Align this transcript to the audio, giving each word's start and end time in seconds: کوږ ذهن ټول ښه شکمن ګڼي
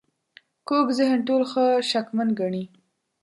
کوږ 0.67 0.87
ذهن 0.99 1.19
ټول 1.27 1.41
ښه 1.51 1.65
شکمن 1.89 2.27
ګڼي 2.39 2.63